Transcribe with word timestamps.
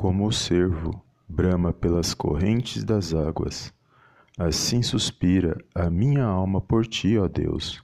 Como 0.00 0.28
o 0.28 0.32
cervo 0.32 1.04
brama 1.28 1.72
pelas 1.72 2.14
correntes 2.14 2.84
das 2.84 3.12
águas, 3.12 3.74
assim 4.38 4.80
suspira 4.80 5.58
a 5.74 5.90
minha 5.90 6.24
alma 6.24 6.60
por 6.60 6.86
ti, 6.86 7.18
ó 7.18 7.26
Deus. 7.26 7.82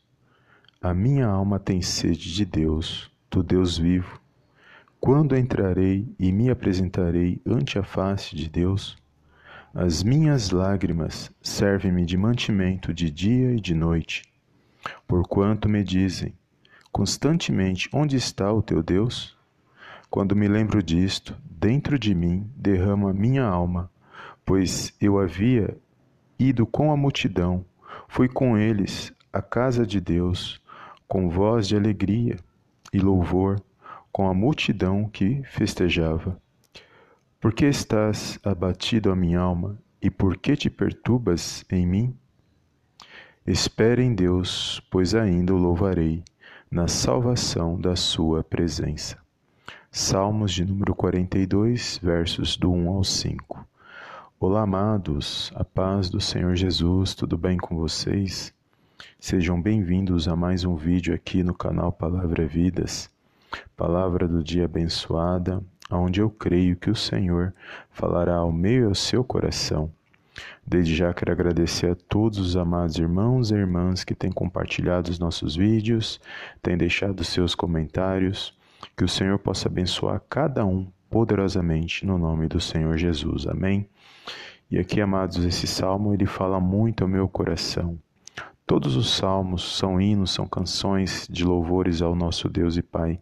A 0.80 0.95
minha 0.95 1.27
alma 1.27 1.59
tem 1.59 1.82
sede 1.82 2.32
de 2.32 2.45
Deus, 2.45 3.11
do 3.29 3.43
Deus 3.43 3.77
vivo. 3.77 4.21
Quando 5.00 5.37
entrarei 5.37 6.09
e 6.16 6.30
me 6.30 6.50
apresentarei 6.50 7.43
ante 7.45 7.80
a 7.80 7.82
face 7.82 8.37
de 8.37 8.49
Deus? 8.49 8.96
As 9.75 10.05
minhas 10.05 10.51
lágrimas 10.51 11.33
servem-me 11.43 12.07
de 12.07 12.17
mantimento 12.17 12.95
de 12.95 13.11
dia 13.11 13.51
e 13.57 13.61
de 13.61 13.75
noite. 13.75 14.23
Porquanto 15.09 15.69
me 15.69 15.83
dizem 15.83 16.33
constantemente: 16.93 17.91
Onde 17.93 18.15
está 18.15 18.53
o 18.53 18.62
teu 18.62 18.85
Deus? 18.85 19.34
Quando 20.15 20.37
me 20.37 20.46
lembro 20.46 20.81
disto, 20.81 21.37
dentro 21.45 21.98
de 21.98 22.15
mim 22.15 22.48
derrama 22.55 23.12
minha 23.12 23.45
alma, 23.45 23.91
pois 24.45 24.95
eu 25.01 25.19
havia 25.19 25.77
ido 26.38 26.65
com 26.65 26.93
a 26.93 26.97
multidão, 26.97 27.65
fui 28.07 28.29
com 28.29 28.57
eles 28.57 29.12
à 29.33 29.43
casa 29.43 29.85
de 29.85 30.01
Deus, 30.01 30.62
com 31.09 31.29
voz 31.29 31.66
de 31.66 31.74
alegria 31.74 32.37
e 32.93 33.01
louvor, 33.01 33.61
com 34.12 34.29
a 34.29 34.33
multidão 34.33 35.09
que 35.09 35.43
festejava. 35.47 36.41
Por 37.41 37.52
que 37.52 37.65
estás 37.65 38.38
abatido 38.45 39.10
a 39.10 39.16
minha 39.16 39.41
alma, 39.41 39.77
e 40.01 40.12
por 40.12 40.37
que 40.37 40.55
te 40.55 40.71
perturbas 40.71 41.65
em 41.69 41.85
mim? 41.85 42.16
Espere 43.45 44.05
em 44.05 44.15
Deus, 44.15 44.80
pois 44.93 45.12
ainda 45.12 45.52
o 45.52 45.59
louvarei, 45.59 46.23
na 46.71 46.87
salvação 46.87 47.77
da 47.80 47.96
sua 47.96 48.45
presença. 48.45 49.23
Salmos 49.97 50.53
de 50.53 50.65
número 50.65 50.93
42, 50.93 52.01
versos 52.02 52.57
do 52.57 52.69
1 52.69 52.89
ao 52.89 53.05
5. 53.05 53.65
Olá, 54.41 54.63
amados, 54.63 55.52
a 55.55 55.63
paz 55.63 56.10
do 56.10 56.21
Senhor 56.21 56.57
Jesus, 56.57 57.15
tudo 57.15 57.38
bem 57.38 57.57
com 57.57 57.77
vocês? 57.77 58.52
Sejam 59.21 59.63
bem-vindos 59.63 60.27
a 60.27 60.35
mais 60.35 60.65
um 60.65 60.74
vídeo 60.74 61.15
aqui 61.15 61.45
no 61.45 61.55
canal 61.55 61.93
Palavra 61.93 62.45
Vidas, 62.45 63.09
palavra 63.77 64.27
do 64.27 64.43
dia 64.43 64.65
abençoada, 64.65 65.62
onde 65.88 66.21
eu 66.21 66.28
creio 66.28 66.75
que 66.75 66.91
o 66.91 66.97
Senhor 66.97 67.55
falará 67.88 68.34
ao 68.34 68.50
meio 68.50 68.83
e 68.83 68.87
ao 68.87 68.97
seu 68.97 69.22
coração. 69.22 69.93
Desde 70.66 70.93
já 70.93 71.15
quero 71.15 71.31
agradecer 71.31 71.93
a 71.93 71.94
todos 71.94 72.41
os 72.41 72.56
amados 72.56 72.99
irmãos 72.99 73.53
e 73.53 73.55
irmãs 73.55 74.03
que 74.03 74.16
têm 74.16 74.33
compartilhado 74.33 75.09
os 75.09 75.21
nossos 75.21 75.55
vídeos, 75.55 76.21
têm 76.61 76.77
deixado 76.77 77.22
seus 77.22 77.55
comentários 77.55 78.59
que 78.97 79.04
o 79.04 79.09
Senhor 79.09 79.38
possa 79.38 79.69
abençoar 79.69 80.22
cada 80.28 80.65
um 80.65 80.87
poderosamente 81.09 82.04
no 82.04 82.19
nome 82.19 82.49
do 82.49 82.60
Senhor 82.60 82.97
Jesus. 82.97 83.47
Amém. 83.47 83.88
E 84.71 84.78
aqui, 84.78 85.00
amados, 85.00 85.44
esse 85.44 85.66
salmo 85.66 86.12
ele 86.12 86.27
fala 86.27 86.59
muito 86.59 87.05
ao 87.05 87.09
meu 87.09 87.28
coração. 87.28 87.99
Todos 88.66 88.97
os 88.97 89.15
salmos 89.15 89.77
são 89.77 90.00
hinos, 90.00 90.32
são 90.32 90.47
canções 90.47 91.28
de 91.31 91.44
louvores 91.44 92.00
ao 92.00 92.15
nosso 92.15 92.49
Deus 92.49 92.77
e 92.77 92.82
Pai. 92.82 93.21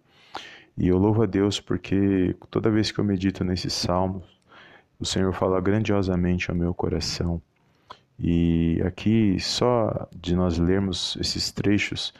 E 0.78 0.88
eu 0.88 0.98
louvo 0.98 1.22
a 1.22 1.27
Deus 1.27 1.60
porque 1.60 2.34
toda 2.50 2.70
vez 2.70 2.90
que 2.90 2.98
eu 2.98 3.05
medito 3.05 3.44
nesses 3.44 3.72
salmos, 3.72 4.24
o 4.98 5.05
Senhor 5.05 5.33
fala 5.34 5.60
grandiosamente 5.60 6.50
ao 6.50 6.56
meu 6.56 6.72
coração. 6.72 7.42
E 8.18 8.80
aqui, 8.86 9.38
só 9.40 10.08
de 10.14 10.36
nós 10.36 10.58
lermos 10.58 11.16
esses 11.20 11.50
trechos, 11.50 12.14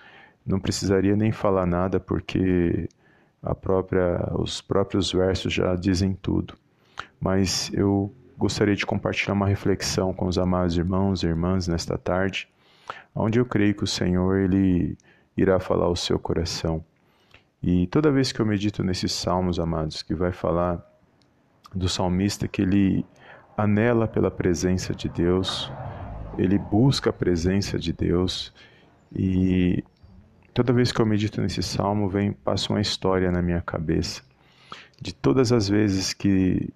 não 0.45 0.59
precisaria 0.59 1.15
nem 1.15 1.31
falar 1.31 1.65
nada, 1.65 2.01
porque 2.01 2.89
a 3.43 3.55
própria, 3.55 4.33
os 4.39 4.61
próprios 4.61 5.13
versos 5.13 5.53
já 5.53 5.75
dizem 5.75 6.15
tudo. 6.15 6.55
Mas 7.21 7.71
eu 7.73 8.15
gostaria 8.39 8.77
de 8.77 8.87
compartilhar 8.87 9.35
uma 9.35 9.47
reflexão 9.47 10.13
com 10.13 10.27
os 10.27 10.39
amados 10.39 10.77
irmãos 10.77 11.23
e 11.23 11.27
irmãs 11.27 11.67
nesta 11.67 11.99
tarde, 11.99 12.49
onde 13.15 13.39
eu 13.39 13.47
creio 13.47 13.75
que 13.75 13.85
o 13.85 13.87
Senhor 13.87 14.39
ele 14.39 14.97
irá 15.37 15.59
falar 15.59 15.87
ao 15.87 15.97
seu 15.97 16.19
coração. 16.19 16.85
E 17.63 17.87
toda 17.87 18.11
vez 18.11 18.33
que 18.33 18.41
eu 18.41 18.47
medito 18.47 18.83
nesses 18.83 19.13
salmos, 19.13 19.59
amados, 19.59 20.03
que 20.03 20.15
vai 20.15 20.33
falar 20.33 20.85
do 21.75 21.89
salmista 21.89 22.49
que 22.49 22.63
ele 22.63 23.07
anela 23.57 24.09
pela 24.09 24.31
presença 24.31 24.95
de 24.95 25.09
Deus, 25.09 25.73
ele 26.37 26.59
busca 26.59 27.11
a 27.11 27.13
presença 27.13 27.79
de 27.79 27.93
Deus 27.93 28.53
e 29.15 29.85
Toda 30.55 30.73
vez 30.73 30.93
que 30.93 31.01
eu 31.01 31.07
medito 31.07 31.41
nesse 31.41 31.63
salmo, 31.63 32.09
vem 32.09 32.33
passa 32.33 32.73
uma 32.73 32.81
história 32.81 33.31
na 33.31 33.41
minha 33.41 33.63
cabeça 33.63 34.23
de 35.01 35.13
todas 35.13 35.51
as 35.51 35.69
vezes 35.69 36.13
que 36.13 36.73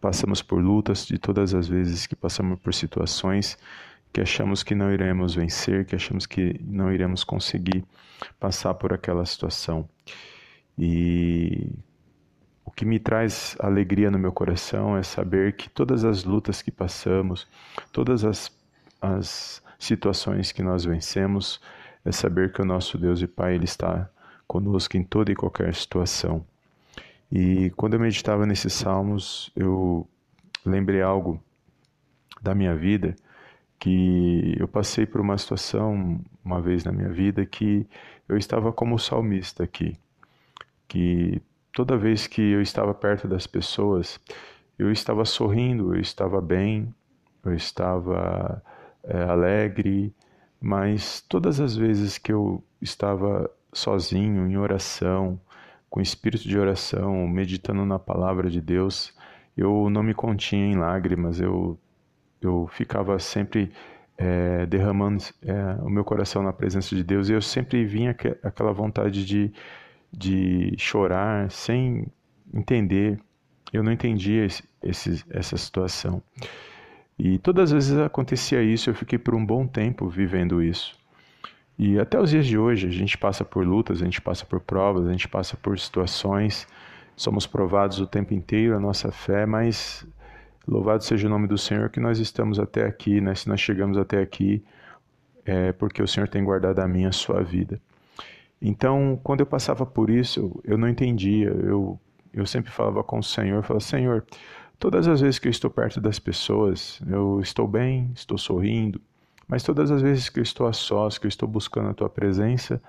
passamos 0.00 0.42
por 0.42 0.60
lutas, 0.60 1.06
de 1.06 1.18
todas 1.18 1.54
as 1.54 1.68
vezes 1.68 2.06
que 2.06 2.16
passamos 2.16 2.58
por 2.58 2.74
situações 2.74 3.56
que 4.12 4.20
achamos 4.20 4.62
que 4.62 4.76
não 4.76 4.92
iremos 4.92 5.34
vencer, 5.34 5.84
que 5.84 5.96
achamos 5.96 6.24
que 6.24 6.60
não 6.64 6.92
iremos 6.92 7.24
conseguir 7.24 7.84
passar 8.38 8.72
por 8.74 8.92
aquela 8.92 9.26
situação. 9.26 9.88
E 10.78 11.68
o 12.64 12.70
que 12.70 12.84
me 12.84 13.00
traz 13.00 13.56
alegria 13.58 14.12
no 14.12 14.18
meu 14.18 14.30
coração 14.30 14.96
é 14.96 15.02
saber 15.02 15.56
que 15.56 15.68
todas 15.68 16.04
as 16.04 16.22
lutas 16.22 16.62
que 16.62 16.70
passamos, 16.70 17.48
todas 17.92 18.24
as, 18.24 18.56
as 19.02 19.60
situações 19.80 20.52
que 20.52 20.62
nós 20.62 20.84
vencemos, 20.84 21.60
é 22.04 22.12
saber 22.12 22.52
que 22.52 22.60
o 22.60 22.64
nosso 22.64 22.98
Deus 22.98 23.20
e 23.22 23.26
Pai 23.26 23.54
ele 23.54 23.64
está 23.64 24.08
conosco 24.46 24.96
em 24.96 25.02
toda 25.02 25.32
e 25.32 25.34
qualquer 25.34 25.74
situação. 25.74 26.44
E 27.32 27.70
quando 27.76 27.94
eu 27.94 28.00
meditava 28.00 28.46
nesses 28.46 28.72
salmos, 28.72 29.50
eu 29.56 30.06
lembrei 30.64 31.02
algo 31.02 31.42
da 32.42 32.54
minha 32.54 32.76
vida 32.76 33.16
que 33.78 34.54
eu 34.58 34.68
passei 34.68 35.04
por 35.06 35.20
uma 35.20 35.36
situação 35.36 36.20
uma 36.44 36.60
vez 36.60 36.84
na 36.84 36.92
minha 36.92 37.08
vida 37.08 37.44
que 37.44 37.86
eu 38.28 38.36
estava 38.36 38.72
como 38.72 38.98
salmista 38.98 39.64
aqui, 39.64 39.96
que 40.88 41.42
toda 41.72 41.96
vez 41.96 42.26
que 42.26 42.40
eu 42.40 42.62
estava 42.62 42.94
perto 42.94 43.26
das 43.26 43.46
pessoas, 43.46 44.20
eu 44.78 44.90
estava 44.90 45.24
sorrindo, 45.24 45.94
eu 45.94 46.00
estava 46.00 46.40
bem, 46.40 46.94
eu 47.44 47.54
estava 47.54 48.62
é, 49.02 49.22
alegre, 49.24 50.14
mas 50.64 51.20
todas 51.20 51.60
as 51.60 51.76
vezes 51.76 52.16
que 52.16 52.32
eu 52.32 52.64
estava 52.80 53.50
sozinho, 53.70 54.48
em 54.48 54.56
oração, 54.56 55.38
com 55.90 56.00
espírito 56.00 56.48
de 56.48 56.58
oração, 56.58 57.28
meditando 57.28 57.84
na 57.84 57.98
palavra 57.98 58.48
de 58.48 58.62
Deus, 58.62 59.12
eu 59.54 59.90
não 59.90 60.02
me 60.02 60.14
continha 60.14 60.64
em 60.64 60.74
lágrimas, 60.74 61.38
eu, 61.38 61.78
eu 62.40 62.66
ficava 62.72 63.18
sempre 63.18 63.72
é, 64.16 64.64
derramando 64.64 65.22
é, 65.42 65.82
o 65.82 65.90
meu 65.90 66.02
coração 66.02 66.42
na 66.42 66.52
presença 66.52 66.96
de 66.96 67.04
Deus 67.04 67.28
e 67.28 67.34
eu 67.34 67.42
sempre 67.42 67.84
vinha 67.84 68.16
aquela 68.42 68.72
vontade 68.72 69.22
de, 69.22 69.52
de 70.10 70.74
chorar 70.78 71.50
sem 71.50 72.06
entender. 72.54 73.20
Eu 73.70 73.82
não 73.82 73.92
entendia 73.92 74.46
esse, 74.82 75.24
essa 75.28 75.58
situação. 75.58 76.22
E 77.18 77.38
todas 77.38 77.64
as 77.64 77.72
vezes 77.72 77.98
acontecia 77.98 78.62
isso, 78.62 78.90
eu 78.90 78.94
fiquei 78.94 79.18
por 79.18 79.34
um 79.34 79.44
bom 79.44 79.66
tempo 79.66 80.08
vivendo 80.08 80.62
isso. 80.62 80.96
E 81.78 81.98
até 81.98 82.20
os 82.20 82.30
dias 82.30 82.46
de 82.46 82.56
hoje, 82.56 82.86
a 82.86 82.90
gente 82.90 83.18
passa 83.18 83.44
por 83.44 83.66
lutas, 83.66 84.00
a 84.00 84.04
gente 84.04 84.20
passa 84.20 84.44
por 84.44 84.60
provas, 84.60 85.06
a 85.06 85.12
gente 85.12 85.28
passa 85.28 85.56
por 85.56 85.78
situações, 85.78 86.66
somos 87.16 87.46
provados 87.46 88.00
o 88.00 88.06
tempo 88.06 88.32
inteiro 88.32 88.76
a 88.76 88.80
nossa 88.80 89.10
fé, 89.10 89.44
mas 89.46 90.06
louvado 90.66 91.04
seja 91.04 91.26
o 91.26 91.30
nome 91.30 91.46
do 91.46 91.58
Senhor 91.58 91.90
que 91.90 92.00
nós 92.00 92.18
estamos 92.18 92.58
até 92.58 92.84
aqui, 92.84 93.20
né? 93.20 93.34
Se 93.34 93.48
nós 93.48 93.60
chegamos 93.60 93.98
até 93.98 94.20
aqui, 94.20 94.62
é 95.44 95.72
porque 95.72 96.02
o 96.02 96.08
Senhor 96.08 96.28
tem 96.28 96.44
guardado 96.44 96.78
a 96.78 96.88
minha 96.88 97.08
a 97.08 97.12
sua 97.12 97.42
vida. 97.42 97.80
Então, 98.62 99.20
quando 99.22 99.40
eu 99.40 99.46
passava 99.46 99.84
por 99.84 100.08
isso, 100.08 100.60
eu 100.64 100.78
não 100.78 100.88
entendia. 100.88 101.48
Eu, 101.48 101.98
eu 102.32 102.46
sempre 102.46 102.70
falava 102.70 103.02
com 103.02 103.18
o 103.18 103.22
Senhor, 103.22 103.62
falava, 103.62 103.84
Senhor, 103.84 104.24
Todas 104.78 105.08
as 105.08 105.20
vezes 105.20 105.38
que 105.38 105.48
eu 105.48 105.50
estou 105.50 105.70
perto 105.70 106.00
das 106.00 106.18
pessoas, 106.18 107.00
eu 107.08 107.40
estou 107.40 107.66
bem, 107.66 108.10
estou 108.14 108.36
sorrindo, 108.36 109.00
mas 109.46 109.62
todas 109.62 109.90
as 109.90 110.02
vezes 110.02 110.28
que 110.28 110.40
eu 110.40 110.42
estou 110.42 110.66
a 110.66 110.72
sós, 110.72 111.18
que 111.18 111.26
eu 111.26 111.28
estou 111.28 111.48
buscando 111.48 111.90
a 111.90 111.94
tua 111.94 112.08
presença, 112.08 112.80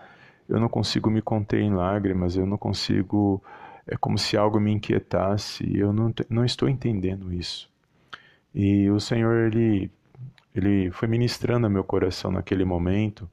eu 0.47 0.59
não 0.59 0.69
consigo 0.69 1.09
me 1.09 1.21
conter 1.21 1.61
em 1.61 1.73
lágrimas, 1.73 2.35
eu 2.35 2.45
não 2.45 2.57
consigo, 2.57 3.41
é 3.87 3.97
como 3.97 4.17
se 4.17 4.37
algo 4.37 4.59
me 4.59 4.71
inquietasse, 4.71 5.65
eu 5.77 5.91
não, 5.91 6.13
não 6.29 6.45
estou 6.45 6.69
entendendo 6.69 7.33
isso. 7.33 7.69
E 8.53 8.89
o 8.89 8.99
Senhor, 8.99 9.47
ele, 9.47 9.91
ele 10.53 10.91
foi 10.91 11.07
ministrando 11.07 11.69
meu 11.69 11.83
coração 11.83 12.31
naquele 12.31 12.63
momento, 12.63 13.29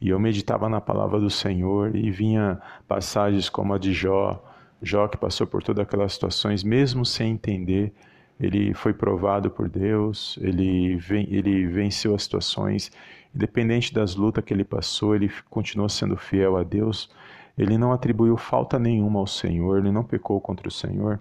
e 0.00 0.10
eu 0.10 0.20
meditava 0.20 0.68
na 0.68 0.80
palavra 0.80 1.18
do 1.18 1.30
Senhor, 1.30 1.96
e 1.96 2.10
vinha 2.10 2.60
passagens 2.86 3.48
como 3.48 3.74
a 3.74 3.78
de 3.78 3.92
Jó, 3.92 4.42
Jó, 4.82 5.08
que 5.08 5.16
passou 5.16 5.46
por 5.46 5.62
todas 5.62 5.82
aquelas 5.82 6.12
situações, 6.12 6.62
mesmo 6.62 7.04
sem 7.04 7.32
entender, 7.32 7.92
ele 8.38 8.74
foi 8.74 8.92
provado 8.92 9.50
por 9.50 9.68
Deus, 9.68 10.38
ele, 10.40 10.98
ele 11.10 11.66
venceu 11.66 12.14
as 12.14 12.24
situações, 12.24 12.90
independente 13.34 13.94
das 13.94 14.14
lutas 14.14 14.44
que 14.44 14.52
ele 14.52 14.64
passou, 14.64 15.14
ele 15.14 15.30
continuou 15.48 15.88
sendo 15.88 16.16
fiel 16.16 16.56
a 16.56 16.62
Deus, 16.62 17.10
ele 17.56 17.78
não 17.78 17.92
atribuiu 17.92 18.36
falta 18.36 18.78
nenhuma 18.78 19.20
ao 19.20 19.26
Senhor, 19.26 19.78
ele 19.78 19.92
não 19.92 20.04
pecou 20.04 20.40
contra 20.40 20.68
o 20.68 20.72
Senhor. 20.72 21.20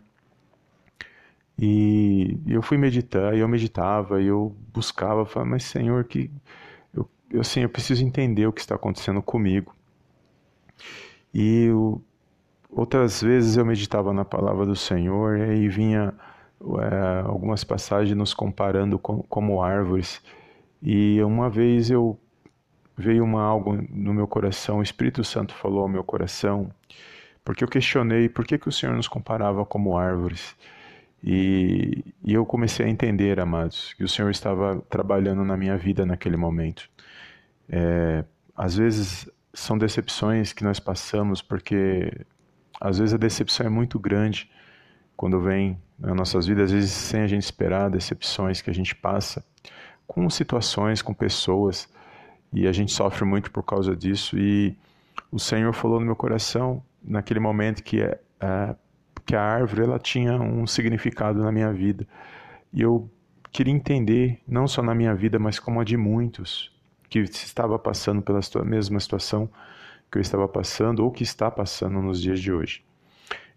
E 1.57 2.39
eu 2.47 2.61
fui 2.63 2.77
meditar, 2.77 3.35
e 3.35 3.39
eu 3.39 3.47
meditava, 3.47 4.21
e 4.21 4.27
eu 4.27 4.55
buscava, 4.73 5.25
falava, 5.25 5.51
mas 5.51 5.63
Senhor, 5.63 6.03
que 6.05 6.31
eu, 6.93 7.07
assim, 7.39 7.61
eu 7.61 7.69
preciso 7.69 8.03
entender 8.03 8.47
o 8.47 8.53
que 8.53 8.61
está 8.61 8.75
acontecendo 8.75 9.21
comigo. 9.21 9.75
E 11.33 11.65
eu, 11.65 12.03
outras 12.75 13.21
vezes 13.21 13.57
eu 13.57 13.65
meditava 13.65 14.13
na 14.13 14.25
palavra 14.25 14.65
do 14.65 14.75
Senhor, 14.75 15.37
e 15.39 15.67
vinha 15.69 16.13
é, 16.79 17.21
algumas 17.25 17.63
passagens 17.63 18.15
nos 18.17 18.33
comparando 18.33 18.97
com, 18.99 19.21
como 19.23 19.61
árvores. 19.61 20.21
E 20.81 21.21
uma 21.23 21.49
vez 21.49 21.89
eu 21.89 22.19
veio 22.97 23.23
uma 23.23 23.41
algo 23.41 23.77
no 23.89 24.13
meu 24.13 24.27
coração, 24.27 24.79
o 24.79 24.83
Espírito 24.83 25.23
Santo 25.23 25.53
falou 25.55 25.81
ao 25.81 25.87
meu 25.87 26.03
coração, 26.03 26.69
porque 27.43 27.63
eu 27.63 27.67
questionei 27.67 28.29
por 28.29 28.45
que, 28.45 28.57
que 28.57 28.69
o 28.69 28.71
Senhor 28.71 28.95
nos 28.95 29.07
comparava 29.07 29.65
como 29.65 29.97
árvores. 29.97 30.55
E, 31.23 32.03
e 32.23 32.33
eu 32.33 32.45
comecei 32.45 32.85
a 32.85 32.89
entender, 32.89 33.39
amados, 33.39 33.93
que 33.93 34.03
o 34.03 34.09
Senhor 34.09 34.29
estava 34.29 34.81
trabalhando 34.89 35.43
na 35.45 35.55
minha 35.55 35.77
vida 35.77 36.05
naquele 36.05 36.35
momento. 36.35 36.89
É, 37.69 38.25
às 38.55 38.75
vezes 38.75 39.29
são 39.53 39.77
decepções 39.77 40.51
que 40.51 40.63
nós 40.63 40.79
passamos, 40.79 41.41
porque 41.41 42.11
às 42.79 42.99
vezes 42.99 43.13
a 43.13 43.17
decepção 43.17 43.65
é 43.65 43.69
muito 43.69 43.99
grande 43.99 44.49
quando 45.15 45.39
vem 45.39 45.77
nas 45.97 46.15
nossas 46.15 46.45
vidas, 46.47 46.65
às 46.65 46.71
vezes 46.71 46.91
sem 46.91 47.21
a 47.21 47.27
gente 47.27 47.43
esperar, 47.43 47.89
decepções 47.89 48.61
que 48.61 48.69
a 48.69 48.73
gente 48.73 48.95
passa 48.95 49.43
com 50.07 50.29
situações, 50.29 51.01
com 51.01 51.13
pessoas, 51.13 51.89
e 52.51 52.67
a 52.67 52.71
gente 52.71 52.91
sofre 52.91 53.25
muito 53.25 53.51
por 53.51 53.63
causa 53.63 53.95
disso. 53.95 54.37
E 54.37 54.77
o 55.31 55.39
Senhor 55.39 55.73
falou 55.73 55.99
no 55.99 56.05
meu 56.05 56.15
coração 56.15 56.83
naquele 57.03 57.39
momento 57.39 57.83
que 57.83 58.01
é, 58.01 58.19
é 58.39 58.75
que 59.25 59.35
a 59.35 59.41
árvore 59.41 59.83
ela 59.83 59.97
tinha 59.97 60.33
um 60.33 60.67
significado 60.67 61.41
na 61.41 61.51
minha 61.51 61.71
vida. 61.71 62.05
E 62.71 62.81
eu 62.81 63.09
queria 63.51 63.73
entender, 63.73 64.41
não 64.47 64.67
só 64.67 64.81
na 64.81 64.93
minha 64.93 65.15
vida, 65.15 65.39
mas 65.39 65.59
como 65.59 65.79
a 65.79 65.83
de 65.83 65.95
muitos 65.95 66.71
que 67.09 67.19
estava 67.19 67.77
passando 67.77 68.21
pela 68.21 68.39
mesma 68.65 68.99
situação 68.99 69.49
que 70.13 70.19
eu 70.19 70.21
estava 70.21 70.47
passando 70.47 71.03
ou 71.03 71.11
que 71.11 71.23
está 71.23 71.49
passando 71.49 71.99
nos 71.99 72.21
dias 72.21 72.39
de 72.39 72.53
hoje. 72.53 72.83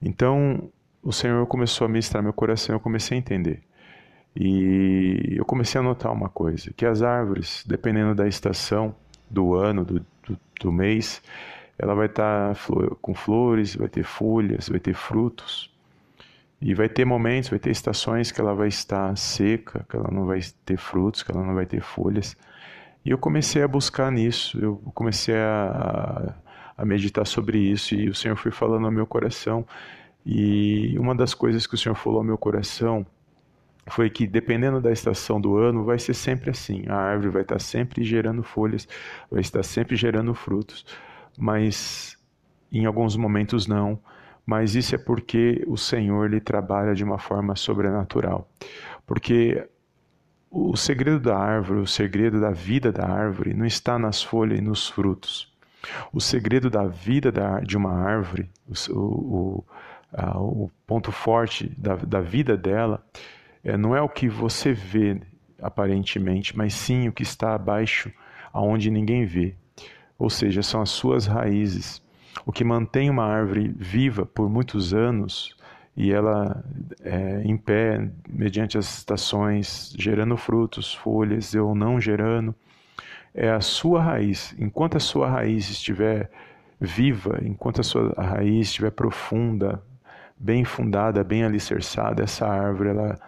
Então, 0.01 0.71
o 1.03 1.13
Senhor 1.13 1.47
começou 1.47 1.85
a 1.85 1.89
ministrar 1.89 2.23
meu 2.23 2.33
coração, 2.33 2.75
eu 2.75 2.81
comecei 2.81 3.15
a 3.15 3.21
entender. 3.21 3.63
E 4.35 5.35
eu 5.37 5.45
comecei 5.45 5.79
a 5.79 5.85
notar 5.85 6.11
uma 6.11 6.31
coisa, 6.31 6.73
que 6.75 6.87
as 6.87 7.03
árvores, 7.03 7.63
dependendo 7.67 8.15
da 8.15 8.27
estação, 8.27 8.95
do 9.29 9.55
ano, 9.55 9.85
do, 9.85 10.01
do, 10.27 10.39
do 10.59 10.73
mês, 10.73 11.23
ela 11.79 11.95
vai 11.95 12.07
estar 12.07 12.55
tá 12.55 12.61
com 13.03 13.15
flores, 13.15 13.77
vai 13.77 13.89
ter 13.89 14.03
folhas, 14.03 14.71
vai 14.71 14.81
ter 14.81 14.95
frutos. 14.95 15.71
E 16.59 16.73
vai 16.73 16.89
ter 16.89 17.05
momentos, 17.05 17.51
vai 17.51 17.59
ter 17.59 17.71
estações 17.71 18.33
que 18.33 18.41
ela 18.41 18.55
vai 18.55 18.69
estar 18.69 19.15
seca, 19.19 19.85
que 19.91 19.95
ela 19.95 20.11
não 20.11 20.25
vai 20.25 20.41
ter 20.65 20.79
frutos, 20.79 21.23
que 21.23 21.31
ela 21.31 21.45
não 21.45 21.55
vai 21.55 21.67
ter 21.67 21.83
folhas. 21.83 22.35
E 23.05 23.11
eu 23.11 23.19
comecei 23.19 23.63
a 23.63 23.69
buscar 23.69 24.11
nisso, 24.11 24.59
eu 24.59 24.77
comecei 24.95 25.37
a, 25.37 26.35
a 26.77 26.85
meditar 26.85 27.27
sobre 27.27 27.59
isso 27.59 27.95
e 27.95 28.09
o 28.09 28.15
Senhor 28.15 28.37
foi 28.37 28.51
falando 28.51 28.87
ao 28.87 28.93
meu 28.93 29.07
coração. 29.07 29.67
E 30.25 30.99
uma 30.99 31.15
das 31.15 31.35
coisas 31.35 31.67
que 31.67 31.75
o 31.75 31.79
Senhor 31.79 31.95
falou 31.95 32.19
ao 32.19 32.25
meu 32.25 32.37
coração 32.39 33.07
foi 33.89 34.11
que 34.11 34.27
dependendo 34.27 34.81
da 34.81 34.91
estação 34.91 35.41
do 35.41 35.57
ano, 35.57 35.85
vai 35.85 35.99
ser 35.99 36.15
sempre 36.15 36.51
assim. 36.51 36.85
A 36.89 36.97
árvore 36.97 37.31
vai 37.31 37.43
estar 37.43 37.61
sempre 37.61 38.03
gerando 38.05 38.43
folhas, 38.43 38.89
vai 39.31 39.41
estar 39.41 39.63
sempre 39.63 39.95
gerando 39.97 40.35
frutos 40.35 40.85
mas 41.37 42.17
em 42.73 42.87
alguns 42.87 43.17
momentos 43.17 43.67
não. 43.67 43.99
Mas 44.45 44.77
isso 44.77 44.95
é 44.95 44.99
porque 44.99 45.65
o 45.67 45.77
Senhor 45.77 46.27
ele 46.27 46.41
trabalha 46.41 46.95
de 46.95 47.03
uma 47.03 47.19
forma 47.19 47.57
sobrenatural. 47.57 48.49
Porque 49.05 49.69
o 50.49 50.77
segredo 50.77 51.19
da 51.19 51.37
árvore, 51.37 51.81
o 51.81 51.87
segredo 51.87 52.41
da 52.41 52.53
vida 52.53 52.93
da 52.93 53.07
árvore 53.07 53.53
não 53.55 53.67
está 53.67 53.99
nas 53.99 54.23
folhas 54.23 54.59
e 54.59 54.63
nos 54.63 54.89
frutos. 54.89 55.53
O 56.13 56.21
segredo 56.21 56.69
da 56.71 56.87
vida 56.87 57.31
da, 57.31 57.61
de 57.61 57.77
uma 57.77 57.93
árvore, 57.93 58.51
o, 58.91 58.95
o, 58.95 59.65
a, 60.13 60.39
o 60.39 60.71
ponto 60.87 61.13
forte 61.13 61.73
da, 61.77 61.97
da 61.97 62.21
vida 62.21 62.57
dela, 62.57 63.05
é, 63.63 63.77
não 63.77 63.95
é 63.95 64.01
o 64.01 64.09
que 64.09 64.29
você 64.29 64.73
vê 64.73 65.21
aparentemente, 65.61 66.57
mas 66.57 66.75
sim 66.75 67.09
o 67.09 67.13
que 67.13 67.23
está 67.23 67.55
abaixo, 67.55 68.13
aonde 68.53 68.91
ninguém 68.91 69.25
vê, 69.25 69.55
ou 70.19 70.31
seja, 70.31 70.63
são 70.63 70.81
as 70.81 70.91
suas 70.91 71.27
raízes. 71.27 72.03
O 72.45 72.53
que 72.53 72.65
mantém 72.65 73.11
uma 73.11 73.25
árvore 73.25 73.75
viva 73.77 74.25
por 74.27 74.49
muitos 74.49 74.95
anos 74.95 75.57
e 75.97 76.13
ela 76.13 76.63
é, 77.03 77.43
em 77.45 77.57
pé, 77.57 78.09
mediante 78.29 78.77
as 78.77 78.99
estações, 78.99 79.95
gerando 79.99 80.37
frutos, 80.37 80.95
folhas 80.95 81.55
ou 81.55 81.75
não 81.75 81.99
gerando, 81.99 82.55
é 83.37 83.51
a 83.51 83.61
sua 83.61 84.03
raiz. 84.03 84.55
Enquanto 84.59 84.97
a 84.97 85.01
sua 85.01 85.29
raiz 85.29 85.69
estiver 85.69 86.31
viva, 86.81 87.39
enquanto 87.43 87.83
a 87.83 87.85
sua 87.85 88.15
raiz 88.17 88.69
estiver 88.69 88.91
profunda, 88.91 89.83
bem 90.37 90.65
fundada, 90.65 91.23
bem 91.23 91.45
alicerçada, 91.45 92.25
essa 92.25 92.47
árvore 92.47 92.89
ela, 92.89 93.19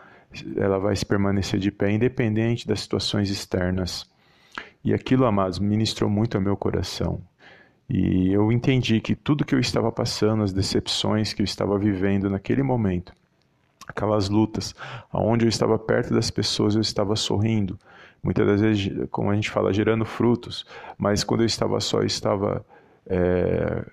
ela 0.57 0.79
vai 0.79 0.97
se 0.97 1.05
permanecer 1.05 1.61
de 1.61 1.71
pé, 1.71 1.93
independente 1.93 2.67
das 2.67 2.81
situações 2.81 3.31
externas. 3.31 4.11
E 4.83 4.95
aquilo, 4.95 5.27
amados, 5.27 5.59
ministrou 5.59 6.09
muito 6.09 6.37
ao 6.37 6.43
meu 6.43 6.57
coração. 6.57 7.21
E 7.89 8.33
eu 8.33 8.51
entendi 8.51 9.01
que 9.01 9.15
tudo 9.15 9.45
que 9.45 9.55
eu 9.55 9.61
estava 9.61 9.93
passando, 9.93 10.43
as 10.43 10.53
decepções 10.53 11.33
que 11.33 11.43
eu 11.43 11.45
estava 11.45 11.79
vivendo 11.79 12.31
naquele 12.31 12.63
momento, 12.63 13.13
aquelas 13.87 14.29
lutas, 14.29 14.75
aonde 15.11 15.47
eu 15.47 15.49
estava 15.49 15.79
perto 15.79 16.13
das 16.13 16.31
pessoas, 16.31 16.75
eu 16.75 16.83
estava 16.83 17.17
sorrindo, 17.17 17.79
muitas 18.23 18.47
das 18.47 18.61
vezes, 18.61 18.93
como 19.11 19.31
a 19.31 19.35
gente 19.35 19.51
fala, 19.51 19.73
gerando 19.73 20.05
frutos, 20.05 20.67
mas 20.97 21.25
quando 21.25 21.41
eu 21.41 21.47
estava 21.47 21.81
só, 21.81 22.01
eu 22.01 22.07
estava 22.07 22.65
é, 23.07 23.85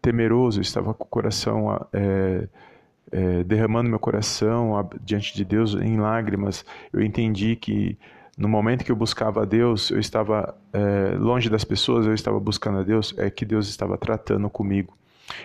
temeroso, 0.00 0.58
eu 0.58 0.62
estava 0.62 0.92
com 0.92 1.04
o 1.04 1.06
coração 1.06 1.86
é, 1.92 2.48
é, 3.12 3.44
derramando 3.44 3.88
meu 3.88 3.98
coração 3.98 4.88
diante 5.02 5.34
de 5.34 5.44
Deus 5.44 5.74
em 5.74 5.98
lágrimas. 5.98 6.64
Eu 6.92 7.02
entendi 7.02 7.56
que 7.56 7.96
no 8.36 8.48
momento 8.48 8.84
que 8.84 8.90
eu 8.90 8.96
buscava 8.96 9.42
a 9.42 9.44
Deus, 9.44 9.90
eu 9.90 10.00
estava 10.00 10.56
é, 10.72 11.16
longe 11.16 11.48
das 11.48 11.64
pessoas, 11.64 12.06
eu 12.06 12.14
estava 12.14 12.40
buscando 12.40 12.78
a 12.78 12.82
Deus, 12.82 13.14
é 13.16 13.30
que 13.30 13.44
Deus 13.44 13.68
estava 13.68 13.96
tratando 13.96 14.50
comigo. 14.50 14.96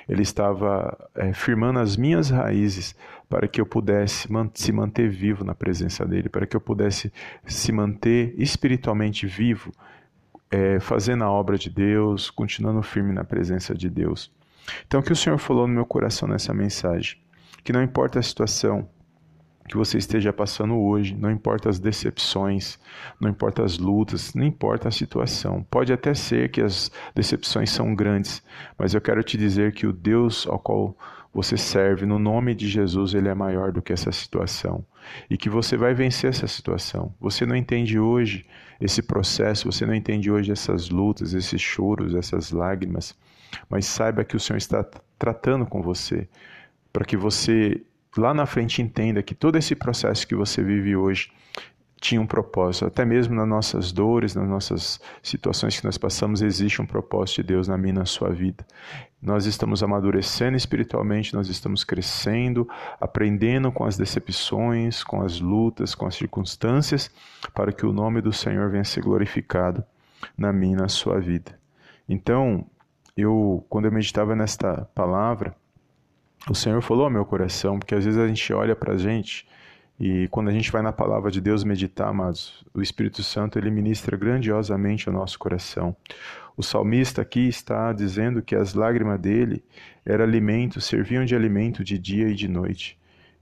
Ele 0.08 0.22
estava 0.22 1.10
é, 1.16 1.34
firmando 1.34 1.80
as 1.80 1.96
minhas 1.96 2.30
raízes 2.30 2.96
para 3.30 3.48
que 3.48 3.62
eu 3.62 3.66
pudesse 3.66 4.32
man 4.32 4.50
se 4.54 4.72
manter 4.72 5.10
vivo 5.10 5.44
na 5.44 5.54
presença 5.54 6.06
dele, 6.06 6.30
para 6.30 6.48
que 6.48 6.56
eu 6.56 6.62
pudesse 6.62 7.12
se 7.46 7.72
manter 7.72 8.34
espiritualmente 8.38 9.28
vivo, 9.28 9.72
é, 10.52 10.80
fazendo 10.80 11.24
a 11.24 11.30
obra 11.30 11.58
de 11.58 11.70
Deus, 11.70 12.30
continuando 12.30 12.82
firme 12.82 13.14
na 13.14 13.24
presença 13.24 13.76
de 13.76 13.90
Deus. 13.90 14.32
Então, 14.86 15.00
o 15.00 15.04
que 15.04 15.14
o 15.14 15.16
Senhor 15.16 15.38
falou 15.38 15.68
no 15.68 15.74
meu 15.74 15.86
coração 15.86 16.28
nessa 16.28 16.54
mensagem? 16.54 17.18
Que 17.64 17.74
não 17.74 17.84
importa 17.84 18.20
a 18.20 18.24
situação, 18.24 18.88
que 19.70 19.78
você 19.78 20.00
esteja 20.00 20.34
passando 20.34 20.76
hoje, 20.76 21.16
não 21.16 21.30
importa 21.30 21.70
as 21.70 21.80
decepções, 21.80 22.80
não 23.20 23.30
importa 23.30 23.64
as 23.64 23.78
lutas, 23.78 24.34
não 24.34 24.44
importa 24.44 24.88
a 24.88 24.92
situação. 24.92 25.64
Pode 25.70 25.94
até 25.94 26.16
ser 26.16 26.50
que 26.50 26.60
as 26.60 26.92
decepções 27.14 27.70
são 27.70 27.94
grandes, 27.94 28.44
mas 28.78 28.96
eu 28.96 29.00
quero 29.00 29.24
te 29.24 29.38
dizer 29.38 29.72
que 29.74 29.86
o 29.86 29.94
Deus 29.94 30.48
ao 30.48 30.58
qual 30.58 30.98
você 31.32 31.56
serve, 31.56 32.08
no 32.08 32.18
nome 32.18 32.56
de 32.56 32.68
Jesus, 32.68 33.14
ele 33.14 33.28
é 33.28 33.36
maior 33.36 33.72
do 33.72 33.82
que 33.82 33.94
essa 33.94 34.12
situação 34.12 34.84
e 35.30 35.38
que 35.38 35.50
você 35.50 35.78
vai 35.78 35.94
vencer 35.94 36.32
essa 36.32 36.48
situação. 36.48 37.14
Você 37.22 37.46
não 37.46 37.56
entende 37.56 38.00
hoje 38.00 38.48
esse 38.82 39.04
processo, 39.04 39.72
você 39.72 39.86
não 39.86 39.94
entende 39.94 40.32
hoje 40.32 40.52
essas 40.52 40.90
lutas, 40.90 41.36
esses 41.36 41.62
choros, 41.62 42.16
essas 42.16 42.50
lágrimas, 42.50 43.16
mas 43.70 43.86
saiba 43.86 44.24
que 44.24 44.36
o 44.36 44.40
Senhor 44.40 44.58
está 44.58 44.84
tratando 45.20 45.68
com 45.68 45.84
você 45.84 46.28
para 46.92 47.06
que 47.06 47.16
você 47.16 47.80
lá 48.18 48.34
na 48.34 48.46
frente 48.46 48.82
entenda 48.82 49.24
que 49.24 49.36
todo 49.36 49.58
esse 49.58 49.76
processo 49.76 50.28
que 50.28 50.36
você 50.36 50.64
vive 50.64 50.96
hoje 50.96 51.32
tinha 52.00 52.22
um 52.22 52.26
propósito. 52.26 52.86
Até 52.86 53.04
mesmo 53.04 53.36
nas 53.36 53.48
nossas 53.48 53.92
dores, 53.92 54.34
nas 54.34 54.48
nossas 54.48 55.00
situações 55.22 55.80
que 55.80 55.86
nós 55.86 55.98
passamos, 55.98 56.42
existe 56.42 56.82
um 56.82 56.86
propósito 56.86 57.42
de 57.42 57.50
Deus 57.50 57.68
na 57.68 57.78
minha 57.78 57.94
e 57.94 57.98
na 57.98 58.06
sua 58.06 58.30
vida. 58.30 58.66
Nós 59.22 59.46
estamos 59.46 59.84
amadurecendo 59.84 60.56
espiritualmente, 60.56 61.34
nós 61.34 61.50
estamos 61.50 61.84
crescendo, 61.84 62.68
aprendendo 63.02 63.72
com 63.72 63.84
as 63.84 63.98
decepções, 63.98 65.04
com 65.04 65.22
as 65.22 65.42
lutas, 65.42 65.94
com 65.94 66.06
as 66.06 66.16
circunstâncias, 66.16 67.12
para 67.54 67.74
que 67.74 67.86
o 67.86 67.92
nome 67.92 68.22
do 68.22 68.32
Senhor 68.32 68.70
venha 68.72 68.86
ser 68.86 69.02
glorificado 69.02 69.84
na 70.38 70.54
minha 70.54 70.78
e 70.78 70.82
na 70.82 70.88
sua 70.88 71.20
vida. 71.20 71.60
Então, 72.08 72.66
eu, 73.16 73.66
quando 73.70 73.86
eu 73.86 73.92
meditava 73.92 74.36
nesta 74.36 74.88
palavra, 74.96 75.54
o 76.48 76.56
Senhor 76.56 76.82
falou 76.82 77.06
ao 77.06 77.10
meu 77.10 77.26
coração, 77.26 77.78
porque 77.78 77.96
às 77.96 78.06
vezes 78.06 78.20
a 78.20 78.28
gente 78.28 78.54
olha 78.54 78.76
para 78.76 78.94
a 78.94 78.98
gente 78.98 79.48
e 80.00 80.30
quando 80.30 80.48
a 80.48 80.54
gente 80.54 80.72
vai 80.72 80.82
na 80.82 80.94
palavra 80.94 81.30
de 81.30 81.42
Deus 81.42 81.66
meditar, 81.66 82.08
amados, 82.08 82.64
o 82.74 82.82
Espírito 82.82 83.22
Santo 83.22 83.60
ele 83.60 83.70
ministra 83.70 84.16
grandiosamente 84.16 85.10
o 85.10 85.12
nosso 85.12 85.38
coração. 85.38 85.94
O 86.56 86.64
salmista 86.64 87.22
aqui 87.22 87.50
está 87.50 87.92
dizendo 87.92 88.42
que 88.42 88.56
as 88.56 88.74
lágrimas 88.74 89.20
dele 89.20 89.62
era 90.06 90.24
alimento, 90.24 90.80
serviam 90.80 91.26
de 91.26 91.36
alimento 91.36 91.84
de 91.84 91.98
dia 91.98 92.30
e 92.30 92.36
de 92.36 92.48
noite. 92.48 92.98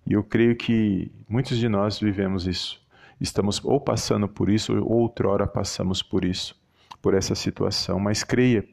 E 0.06 0.14
eu 0.14 0.24
creio 0.24 0.56
que 0.56 1.12
muitos 1.30 1.60
de 1.60 1.70
nós 1.70 2.00
vivemos 2.00 2.48
isso. 2.48 2.82
Estamos 3.22 3.64
ou 3.64 3.80
passando 3.80 4.28
por 4.28 4.50
isso, 4.50 4.76
ou 4.84 5.02
outrora 5.02 5.46
passamos 5.46 6.02
por 6.02 6.26
isso, 6.26 6.60
por 7.02 7.14
essa 7.14 7.36
situação. 7.36 8.00
Mas 8.00 8.24
creia 8.24 8.64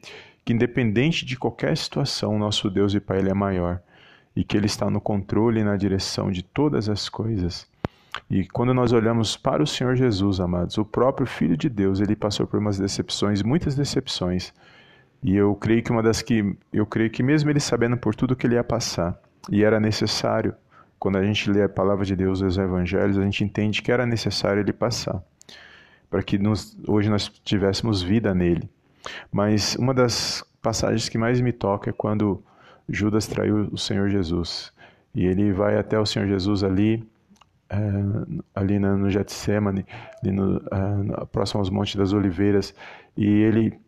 que, 0.43 0.53
independente 0.53 1.23
de 1.23 1.37
qualquer 1.37 1.77
situação, 1.77 2.39
nosso 2.39 2.67
Deus 2.69 2.95
e 2.95 2.99
Pai 2.99 3.19
ele 3.19 3.29
é 3.29 3.33
maior 3.33 3.79
e 4.35 4.43
que 4.43 4.57
Ele 4.57 4.65
está 4.65 4.89
no 4.89 4.99
controle 4.99 5.61
e 5.61 5.63
na 5.63 5.77
direção 5.77 6.31
de 6.31 6.43
todas 6.43 6.89
as 6.89 7.07
coisas. 7.09 7.67
E 8.29 8.45
quando 8.45 8.73
nós 8.73 8.91
olhamos 8.91 9.37
para 9.37 9.61
o 9.61 9.67
Senhor 9.67 9.95
Jesus, 9.95 10.39
amados, 10.39 10.77
o 10.77 10.85
próprio 10.85 11.27
Filho 11.27 11.57
de 11.57 11.69
Deus, 11.69 11.99
ele 11.99 12.15
passou 12.15 12.47
por 12.47 12.59
umas 12.59 12.77
decepções, 12.77 13.43
muitas 13.43 13.75
decepções. 13.75 14.53
E 15.23 15.35
eu 15.35 15.55
creio 15.55 15.83
que 15.83 15.91
uma 15.91 16.01
das 16.01 16.21
que 16.21 16.55
eu 16.71 16.85
creio 16.85 17.09
que 17.09 17.21
mesmo 17.21 17.49
ele 17.49 17.59
sabendo 17.59 17.97
por 17.97 18.15
tudo 18.15 18.35
que 18.35 18.47
ele 18.47 18.55
ia 18.55 18.63
passar, 18.63 19.19
e 19.51 19.63
era 19.63 19.79
necessário, 19.79 20.55
quando 20.97 21.17
a 21.17 21.23
gente 21.23 21.49
lê 21.51 21.63
a 21.63 21.69
palavra 21.69 22.05
de 22.05 22.15
Deus, 22.15 22.41
os 22.41 22.57
evangelhos, 22.57 23.17
a 23.17 23.23
gente 23.23 23.43
entende 23.43 23.81
que 23.81 23.91
era 23.91 24.05
necessário 24.05 24.61
ele 24.61 24.73
passar, 24.73 25.21
para 26.09 26.23
que 26.23 26.37
nos, 26.37 26.77
hoje 26.87 27.09
nós 27.09 27.27
tivéssemos 27.43 28.01
vida 28.01 28.33
nele. 28.33 28.69
Mas 29.31 29.75
uma 29.75 29.93
das 29.93 30.43
passagens 30.61 31.09
que 31.09 31.17
mais 31.17 31.39
me 31.41 31.51
toca 31.51 31.91
é 31.91 31.93
quando 31.93 32.43
Judas 32.87 33.27
traiu 33.27 33.69
o 33.71 33.77
Senhor 33.77 34.09
Jesus. 34.09 34.71
E 35.13 35.25
ele 35.25 35.51
vai 35.51 35.77
até 35.77 35.99
o 35.99 36.05
Senhor 36.05 36.27
Jesus 36.27 36.63
ali, 36.63 37.03
é, 37.69 37.77
ali 38.53 38.77
no 38.79 39.09
Getsemane, 39.09 39.85
ali 40.21 40.31
no, 40.31 40.57
é, 40.57 41.25
próximo 41.31 41.59
aos 41.59 41.69
Montes 41.69 41.95
das 41.95 42.11
Oliveiras, 42.11 42.75
e 43.15 43.25
ele, 43.25 43.79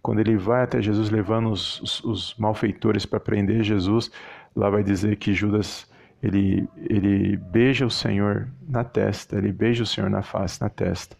quando 0.00 0.20
ele 0.20 0.36
vai 0.36 0.62
até 0.62 0.80
Jesus 0.80 1.10
levando 1.10 1.50
os, 1.50 1.80
os, 1.82 2.04
os 2.04 2.34
malfeitores 2.38 3.04
para 3.04 3.20
prender 3.20 3.62
Jesus, 3.62 4.10
lá 4.56 4.70
vai 4.70 4.82
dizer 4.82 5.16
que 5.16 5.34
Judas 5.34 5.86
ele, 6.22 6.68
ele 6.76 7.36
beija 7.36 7.86
o 7.86 7.90
Senhor 7.90 8.48
na 8.66 8.84
testa, 8.84 9.36
ele 9.36 9.52
beija 9.52 9.82
o 9.82 9.86
Senhor 9.86 10.08
na 10.10 10.22
face, 10.22 10.60
na 10.60 10.68
testa. 10.68 11.16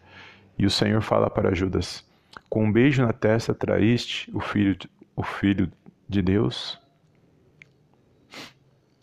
E 0.59 0.67
o 0.67 0.71
Senhor 0.71 1.01
fala 1.01 1.31
para 1.31 1.55
Judas: 1.55 2.05
Com 2.49 2.65
um 2.65 2.73
beijo 2.73 3.03
na 3.03 3.13
testa 3.13 3.55
traíste 3.55 4.31
o 4.35 4.41
filho, 4.41 4.77
o 5.17 5.23
filho 5.23 5.71
de 6.09 6.21
Deus. 6.21 6.80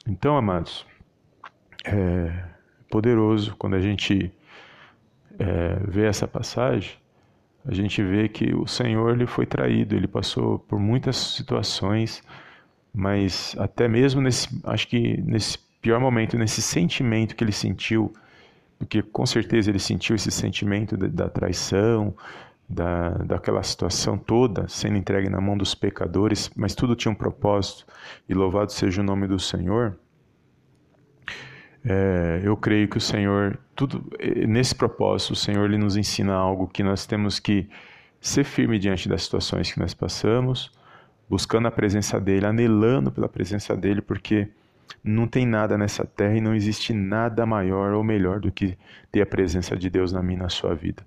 Então, 0.07 0.37
amados, 0.37 0.85
é 1.83 2.45
poderoso 2.89 3.53
quando 3.57 3.75
a 3.75 3.81
gente 3.81 4.31
é, 5.37 5.75
vê 5.85 6.05
essa 6.05 6.25
passagem, 6.25 6.93
a 7.65 7.73
gente 7.73 8.01
vê 8.01 8.29
que 8.29 8.55
o 8.55 8.65
Senhor 8.65 9.13
ele 9.13 9.27
foi 9.27 9.45
traído, 9.45 9.93
ele 9.95 10.07
passou 10.07 10.59
por 10.59 10.79
muitas 10.79 11.17
situações, 11.17 12.23
mas 12.93 13.53
até 13.59 13.89
mesmo 13.89 14.21
nesse, 14.21 14.47
acho 14.63 14.87
que 14.87 15.21
nesse 15.21 15.59
pior 15.81 15.99
momento, 15.99 16.37
nesse 16.37 16.61
sentimento 16.61 17.35
que 17.35 17.43
ele 17.43 17.51
sentiu, 17.51 18.13
porque 18.79 19.01
com 19.01 19.25
certeza 19.25 19.69
ele 19.69 19.79
sentiu 19.79 20.15
esse 20.15 20.31
sentimento 20.31 20.95
da, 20.95 21.07
da 21.07 21.29
traição, 21.29 22.15
da, 22.67 23.09
daquela 23.19 23.63
situação 23.63 24.17
toda 24.17 24.67
sendo 24.67 24.97
entregue 24.97 25.29
na 25.29 25.39
mão 25.39 25.57
dos 25.57 25.73
pecadores, 25.73 26.51
mas 26.55 26.75
tudo 26.75 26.95
tinha 26.95 27.11
um 27.11 27.15
propósito, 27.15 27.85
e 28.27 28.33
louvado 28.33 28.71
seja 28.71 29.01
o 29.01 29.03
nome 29.03 29.27
do 29.27 29.39
Senhor. 29.39 29.97
É, 31.85 32.41
eu 32.43 32.57
creio 32.57 32.89
que 32.89 32.97
o 32.97 33.01
Senhor, 33.01 33.57
tudo 33.73 34.03
nesse 34.47 34.75
propósito, 34.75 35.31
o 35.31 35.35
Senhor 35.35 35.65
ele 35.65 35.77
nos 35.77 35.95
ensina 35.95 36.33
algo 36.33 36.67
que 36.67 36.83
nós 36.83 37.05
temos 37.05 37.39
que 37.39 37.69
ser 38.19 38.43
firme 38.43 38.77
diante 38.77 39.07
das 39.07 39.23
situações 39.23 39.71
que 39.71 39.79
nós 39.79 39.93
passamos, 39.93 40.71
buscando 41.29 41.67
a 41.67 41.71
presença 41.71 42.19
dele, 42.19 42.45
anelando 42.45 43.11
pela 43.11 43.29
presença 43.29 43.75
dele, 43.77 44.01
porque 44.01 44.49
não 45.01 45.27
tem 45.27 45.45
nada 45.45 45.77
nessa 45.77 46.05
terra 46.05 46.35
e 46.35 46.41
não 46.41 46.53
existe 46.53 46.93
nada 46.93 47.45
maior 47.45 47.93
ou 47.93 48.03
melhor 48.03 48.39
do 48.41 48.51
que 48.51 48.77
ter 49.11 49.21
a 49.21 49.25
presença 49.25 49.77
de 49.77 49.89
Deus 49.89 50.11
na 50.11 50.21
minha 50.21 50.39
na 50.39 50.49
sua 50.49 50.75
vida. 50.75 51.05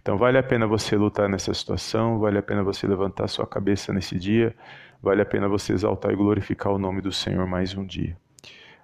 Então 0.00 0.16
vale 0.16 0.38
a 0.38 0.42
pena 0.42 0.66
você 0.66 0.96
lutar 0.96 1.28
nessa 1.28 1.52
situação, 1.54 2.18
vale 2.18 2.38
a 2.38 2.42
pena 2.42 2.62
você 2.62 2.86
levantar 2.86 3.28
sua 3.28 3.46
cabeça 3.46 3.92
nesse 3.92 4.18
dia, 4.18 4.54
vale 5.02 5.22
a 5.22 5.26
pena 5.26 5.48
você 5.48 5.72
exaltar 5.72 6.12
e 6.12 6.16
glorificar 6.16 6.72
o 6.72 6.78
nome 6.78 7.00
do 7.00 7.12
Senhor 7.12 7.46
mais 7.46 7.76
um 7.76 7.84
dia. 7.84 8.16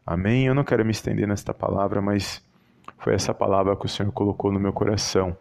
Amém? 0.07 0.47
Eu 0.47 0.55
não 0.55 0.65
quero 0.65 0.85
me 0.85 0.91
estender 0.91 1.27
nesta 1.27 1.55
palavra, 1.55 2.01
mas 2.01 2.45
foi 2.99 3.15
essa 3.15 3.33
palavra 3.35 3.75
que 3.77 3.87
o 3.87 3.89
Senhor 3.89 4.13
colocou 4.13 4.53
no 4.53 4.61
meu 4.61 4.73
coração. 4.73 5.37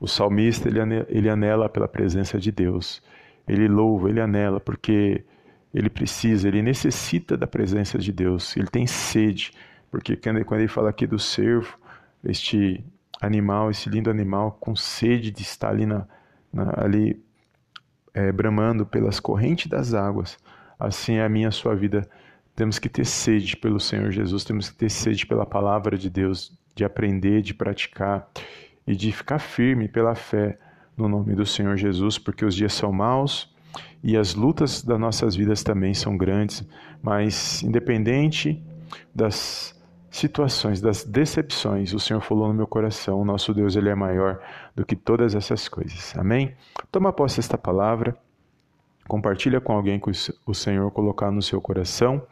O 0.00 0.06
salmista, 0.06 0.68
ele 1.08 1.28
anela 1.28 1.68
pela 1.68 1.88
presença 1.88 2.38
de 2.38 2.50
Deus. 2.50 3.02
Ele 3.46 3.68
louva, 3.68 4.08
ele 4.08 4.20
anela, 4.20 4.60
porque 4.60 5.24
ele 5.74 5.90
precisa, 5.90 6.48
ele 6.48 6.62
necessita 6.62 7.36
da 7.36 7.46
presença 7.46 7.98
de 7.98 8.12
Deus. 8.12 8.56
Ele 8.56 8.68
tem 8.68 8.86
sede, 8.86 9.52
porque 9.90 10.16
quando 10.16 10.60
ele 10.60 10.68
fala 10.68 10.90
aqui 10.90 11.06
do 11.06 11.18
servo, 11.18 11.78
este 12.24 12.84
animal, 13.20 13.70
esse 13.70 13.88
lindo 13.88 14.10
animal 14.10 14.56
com 14.60 14.74
sede 14.76 15.30
de 15.30 15.42
estar 15.42 15.70
ali, 15.70 15.86
na, 15.86 16.06
na 16.52 16.72
ali 16.76 17.22
é, 18.14 18.32
bramando 18.32 18.86
pelas 18.86 19.20
correntes 19.20 19.66
das 19.66 19.94
águas. 19.94 20.38
Assim 20.78 21.14
é 21.14 21.24
a 21.24 21.28
minha 21.28 21.48
a 21.48 21.52
sua 21.52 21.74
vida. 21.74 22.08
Temos 22.54 22.78
que 22.78 22.88
ter 22.88 23.04
sede 23.04 23.56
pelo 23.56 23.78
Senhor 23.78 24.10
Jesus, 24.10 24.44
temos 24.44 24.70
que 24.70 24.76
ter 24.76 24.90
sede 24.90 25.26
pela 25.26 25.46
palavra 25.46 25.96
de 25.96 26.10
Deus, 26.10 26.52
de 26.74 26.84
aprender, 26.84 27.42
de 27.42 27.54
praticar 27.54 28.28
e 28.86 28.96
de 28.96 29.12
ficar 29.12 29.38
firme 29.38 29.88
pela 29.88 30.14
fé 30.14 30.58
no 30.96 31.08
nome 31.08 31.34
do 31.34 31.46
Senhor 31.46 31.76
Jesus, 31.76 32.18
porque 32.18 32.44
os 32.44 32.54
dias 32.54 32.72
são 32.72 32.92
maus 32.92 33.54
e 34.02 34.16
as 34.16 34.34
lutas 34.34 34.82
das 34.82 34.98
nossas 34.98 35.36
vidas 35.36 35.62
também 35.62 35.94
são 35.94 36.16
grandes, 36.16 36.66
mas 37.02 37.62
independente 37.62 38.62
das 39.14 39.77
situações, 40.10 40.80
das 40.80 41.04
decepções, 41.04 41.92
o 41.92 42.00
Senhor 42.00 42.20
falou 42.20 42.48
no 42.48 42.54
meu 42.54 42.66
coração, 42.66 43.20
o 43.20 43.24
nosso 43.24 43.52
Deus 43.52 43.76
ele 43.76 43.88
é 43.88 43.94
maior 43.94 44.40
do 44.74 44.84
que 44.84 44.96
todas 44.96 45.34
essas 45.34 45.68
coisas. 45.68 46.16
Amém? 46.16 46.54
Toma 46.90 47.12
posse 47.12 47.36
desta 47.36 47.58
palavra, 47.58 48.16
compartilha 49.06 49.60
com 49.60 49.72
alguém 49.72 49.98
que 49.98 50.10
o 50.46 50.54
Senhor 50.54 50.90
colocar 50.90 51.30
no 51.30 51.42
seu 51.42 51.60
coração 51.60 52.26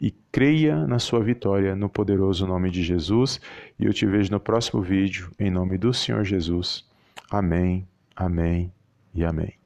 e 0.00 0.10
creia 0.30 0.86
na 0.86 0.98
sua 0.98 1.22
vitória 1.22 1.74
no 1.74 1.88
poderoso 1.88 2.46
nome 2.46 2.70
de 2.70 2.82
Jesus. 2.82 3.40
E 3.78 3.86
eu 3.86 3.92
te 3.92 4.06
vejo 4.06 4.30
no 4.30 4.40
próximo 4.40 4.82
vídeo 4.82 5.30
em 5.38 5.50
nome 5.50 5.78
do 5.78 5.94
Senhor 5.94 6.24
Jesus. 6.24 6.84
Amém. 7.30 7.86
Amém 8.14 8.72
e 9.14 9.24
amém. 9.24 9.65